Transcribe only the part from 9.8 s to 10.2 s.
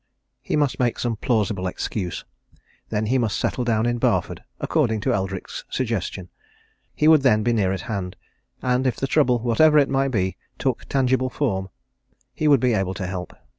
might